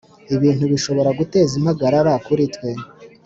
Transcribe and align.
ibintu 0.35 0.63
bishobora 0.71 1.09
guteza 1.19 1.51
impagarara 1.59 2.13
kuri 2.25 2.43
twe 2.53 2.69